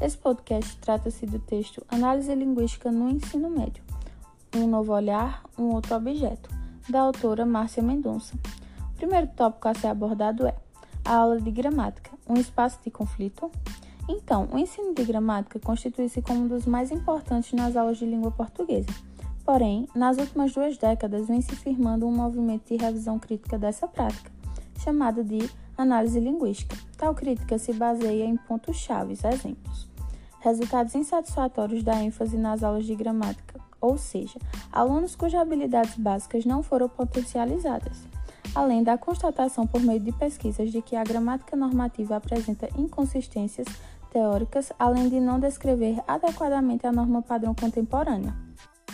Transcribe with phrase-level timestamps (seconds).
[0.00, 3.82] Esse podcast trata-se do texto Análise Linguística no Ensino Médio.
[4.54, 6.50] Um novo olhar, um outro objeto,
[6.88, 8.34] da autora Márcia Mendonça.
[8.92, 10.54] O primeiro tópico a ser abordado é
[11.04, 13.50] a aula de gramática, um espaço de conflito.
[14.08, 18.32] Então, o ensino de gramática constitui-se como um dos mais importantes nas aulas de língua
[18.32, 18.90] portuguesa.
[19.44, 24.30] Porém, nas últimas duas décadas vem se firmando um movimento de revisão crítica dessa prática,
[24.76, 26.76] chamada de análise linguística.
[26.96, 29.93] Tal crítica se baseia em pontos-chave, exemplos.
[30.44, 34.38] Resultados insatisfatórios da ênfase nas aulas de gramática, ou seja,
[34.70, 38.06] alunos cujas habilidades básicas não foram potencializadas.
[38.54, 43.66] Além da constatação por meio de pesquisas de que a gramática normativa apresenta inconsistências
[44.12, 48.36] teóricas, além de não descrever adequadamente a norma padrão contemporânea.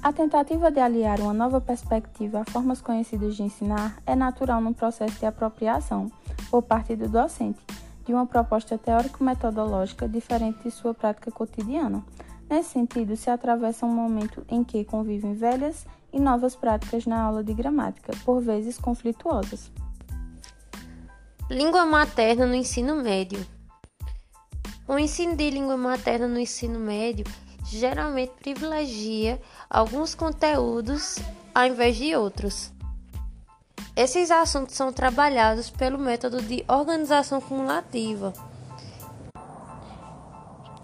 [0.00, 4.72] A tentativa de aliar uma nova perspectiva a formas conhecidas de ensinar é natural no
[4.72, 6.08] processo de apropriação,
[6.48, 7.58] por parte do docente,
[8.04, 12.04] de uma proposta teórico-metodológica diferente de sua prática cotidiana.
[12.48, 17.42] Nesse sentido, se atravessa um momento em que convivem velhas e novas práticas na aula
[17.42, 19.70] de gramática, por vezes conflituosas.
[21.50, 23.44] Língua materna no ensino médio.
[24.86, 27.24] O ensino de língua materna no ensino médio
[27.64, 31.18] geralmente privilegia alguns conteúdos
[31.54, 32.72] ao invés de outros.
[33.94, 38.32] Esses assuntos são trabalhados pelo método de organização cumulativa,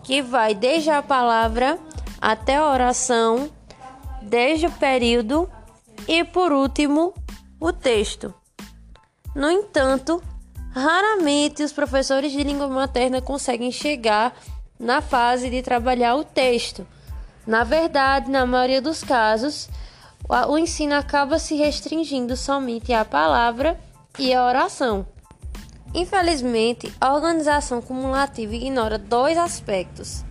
[0.05, 1.79] que vai desde a palavra
[2.21, 3.51] até a oração,
[4.21, 5.49] desde o período
[6.07, 7.15] e, por último,
[7.59, 8.35] o texto.
[9.35, 10.23] No entanto,
[10.73, 14.35] raramente os professores de língua materna conseguem chegar
[14.79, 16.87] na fase de trabalhar o texto.
[17.47, 19.69] Na verdade, na maioria dos casos,
[20.49, 23.79] o ensino acaba se restringindo somente à palavra
[24.19, 25.07] e à oração.
[25.95, 30.25] Infelizmente, a organização cumulativa ignora dois aspectos.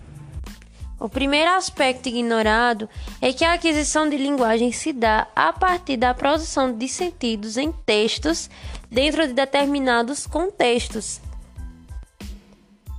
[1.00, 2.88] O primeiro aspecto ignorado
[3.20, 7.70] é que a aquisição de linguagem se dá a partir da produção de sentidos em
[7.70, 8.50] textos
[8.90, 11.20] dentro de determinados contextos.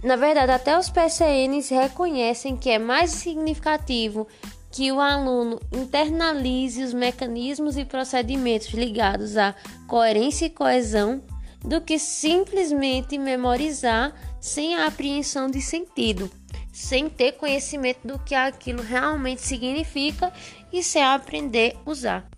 [0.02, 4.28] Na verdade, até os PCNs reconhecem que é mais significativo
[4.72, 9.56] que o aluno internalize os mecanismos e procedimentos ligados à
[9.88, 11.24] coerência e coesão
[11.62, 16.32] do que simplesmente memorizar sem a apreensão de sentido,
[16.72, 20.32] sem ter conhecimento do que aquilo realmente significa
[20.72, 22.30] e sem aprender a usar.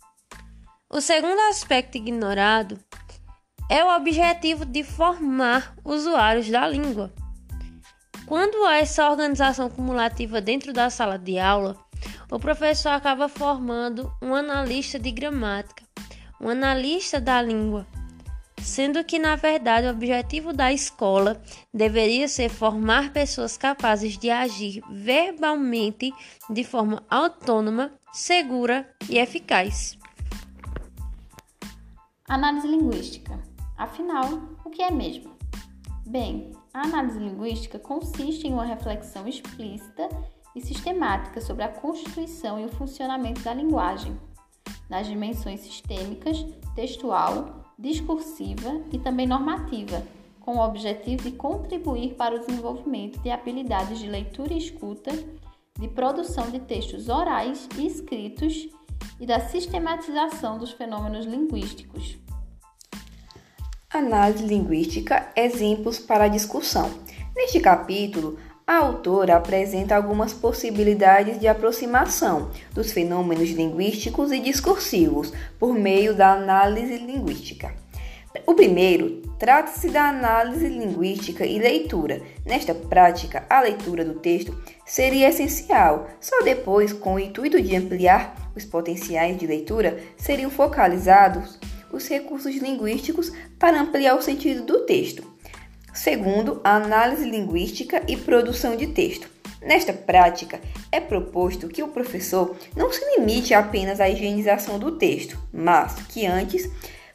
[0.89, 2.79] O segundo aspecto ignorado
[3.69, 7.13] é o objetivo de formar usuários da língua.
[8.25, 11.77] Quando há essa organização cumulativa dentro da sala de aula,
[12.31, 15.83] o professor acaba formando um analista de gramática,
[16.39, 17.85] um analista da língua,
[18.61, 21.41] sendo que, na verdade, o objetivo da escola
[21.73, 26.13] deveria ser formar pessoas capazes de agir verbalmente
[26.49, 29.97] de forma autônoma, segura e eficaz.
[32.29, 33.37] Análise linguística.
[33.77, 34.25] Afinal,
[34.63, 35.35] o que é mesmo?
[36.07, 40.07] Bem, a análise linguística consiste em uma reflexão explícita
[40.55, 44.19] e sistemática sobre a constituição e o funcionamento da linguagem,
[44.89, 46.45] nas dimensões sistêmicas,
[46.75, 50.03] textual, discursiva e também normativa,
[50.39, 55.11] com o objetivo de contribuir para o desenvolvimento de habilidades de leitura e escuta,
[55.79, 58.67] de produção de textos orais e escritos
[59.19, 62.17] e da sistematização dos fenômenos linguísticos.
[63.93, 66.89] Análise linguística, exemplos para a discussão.
[67.35, 68.37] Neste capítulo,
[68.71, 76.31] a autora apresenta algumas possibilidades de aproximação dos fenômenos linguísticos e discursivos por meio da
[76.31, 77.75] análise linguística.
[78.47, 82.21] O primeiro trata-se da análise linguística e leitura.
[82.45, 88.53] Nesta prática, a leitura do texto seria essencial, só depois, com o intuito de ampliar
[88.55, 91.59] os potenciais de leitura, seriam focalizados
[91.91, 95.29] os recursos linguísticos para ampliar o sentido do texto.
[95.93, 99.29] Segundo, a análise linguística e produção de texto.
[99.61, 100.59] Nesta prática,
[100.91, 106.25] é proposto que o professor não se limite apenas à higienização do texto, mas que
[106.25, 106.67] antes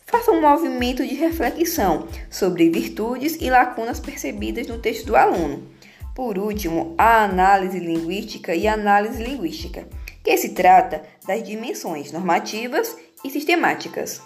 [0.05, 5.69] faça um movimento de reflexão sobre virtudes e lacunas percebidas no texto do aluno.
[6.15, 9.89] Por último, a análise linguística e análise linguística,
[10.23, 14.23] que se trata das dimensões normativas e sistemáticas.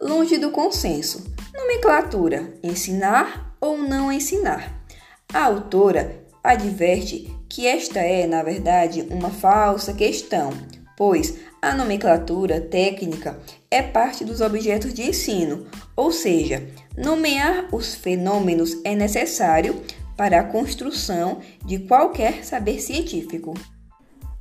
[0.00, 1.24] Longe do consenso.
[1.54, 4.84] Nomenclatura: ensinar ou não ensinar.
[5.32, 10.50] A autora adverte que esta é, na verdade, uma falsa questão,
[10.96, 13.38] pois a nomenclatura técnica
[13.70, 15.66] é parte dos objetos de ensino,
[15.96, 19.80] ou seja, nomear os fenômenos é necessário
[20.16, 23.54] para a construção de qualquer saber científico.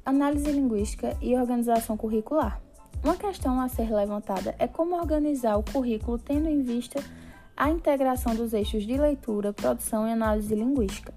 [0.05, 2.64] Análise linguística e organização curricular.
[3.03, 7.03] Uma questão a ser levantada é como organizar o currículo tendo em vista
[7.55, 11.13] a integração dos eixos de leitura, produção e análise linguística.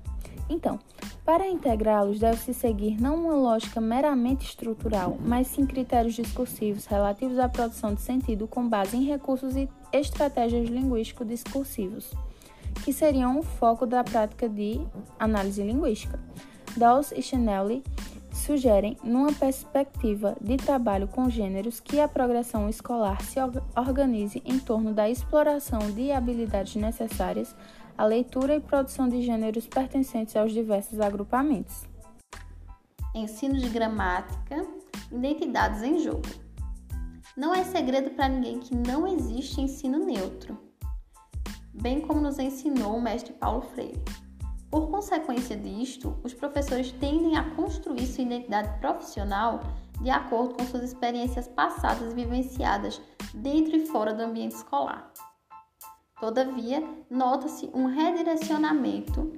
[0.48, 0.78] Então,
[1.24, 7.48] para integrá-los, deve-se seguir não uma lógica meramente estrutural, mas sim critérios discursivos relativos à
[7.48, 12.12] produção de sentido com base em recursos e estratégias linguístico-discursivos,
[12.82, 14.80] que seriam o foco da prática de
[15.18, 16.18] análise linguística.
[16.76, 17.82] Dawes e Chanelli
[18.32, 23.38] sugerem, numa perspectiva de trabalho com gêneros, que a progressão escolar se
[23.76, 27.54] organize em torno da exploração de habilidades necessárias
[27.96, 31.84] à leitura e produção de gêneros pertencentes aos diversos agrupamentos.
[33.14, 34.66] Ensino de gramática,
[35.10, 36.28] identidades em jogo.
[37.36, 40.58] Não é segredo para ninguém que não existe ensino neutro,
[41.72, 44.02] bem como nos ensinou o mestre Paulo Freire.
[44.70, 49.60] Por consequência disto, os professores tendem a construir sua identidade profissional
[50.00, 53.00] de acordo com suas experiências passadas vivenciadas
[53.34, 55.12] dentro e fora do ambiente escolar.
[56.20, 59.32] Todavia, nota-se um redirecionamento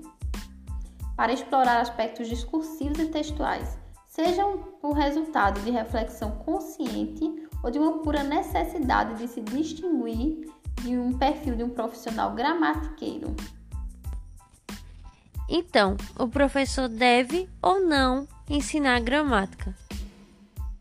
[1.17, 3.79] para explorar aspectos discursivos e textuais,
[4.09, 10.51] sejam o resultado de reflexão consciente ou de uma pura necessidade de se distinguir
[10.83, 13.37] de um perfil de um profissional gramatiqueiro.
[15.53, 19.75] Então, o professor deve ou não ensinar gramática?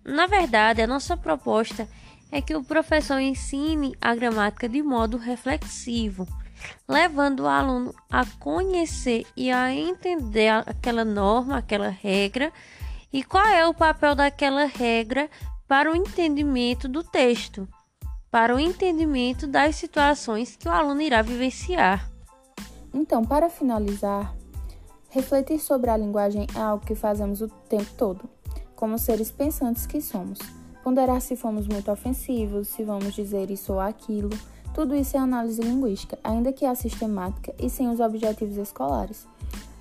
[0.06, 1.90] Na verdade, a nossa proposta
[2.32, 6.28] é que o professor ensine a gramática de modo reflexivo,
[6.88, 12.54] levando o aluno a conhecer e a entender aquela norma, aquela regra
[13.12, 15.28] e qual é o papel daquela regra
[15.68, 17.68] para o entendimento do texto,
[18.30, 22.08] para o entendimento das situações que o aluno irá vivenciar.
[22.94, 24.36] Então, para finalizar,
[25.12, 28.30] Refletir sobre a linguagem é algo que fazemos o tempo todo,
[28.76, 30.38] como seres pensantes que somos.
[30.84, 34.30] Ponderar se fomos muito ofensivos, se vamos dizer isso ou aquilo,
[34.72, 39.28] tudo isso é análise linguística, ainda que sistemática e sem os objetivos escolares.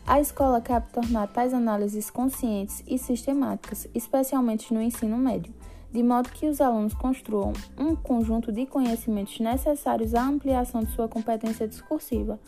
[0.06, 5.52] A escola cabe tornar tais análises conscientes e sistemáticas, especialmente no ensino médio,
[5.90, 11.08] de modo que os alunos construam um conjunto de conhecimentos necessários à ampliação de sua
[11.08, 12.38] competência discursiva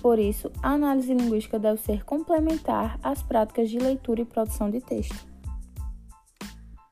[0.00, 4.80] por isso, a análise linguística deve ser complementar às práticas de leitura e produção de
[4.80, 5.28] texto.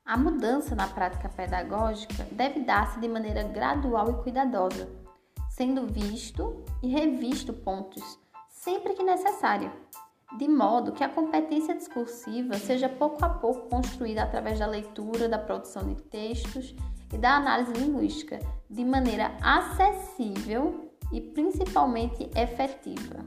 [0.05, 4.89] A mudança na prática pedagógica deve dar-se de maneira gradual e cuidadosa,
[5.51, 8.19] sendo visto e revisto pontos
[8.49, 9.71] sempre que necessário,
[10.37, 15.39] de modo que a competência discursiva seja pouco a pouco construída através da leitura, da
[15.39, 16.75] produção de textos
[17.13, 18.39] e da análise linguística,
[18.69, 23.25] de maneira acessível e principalmente efetiva.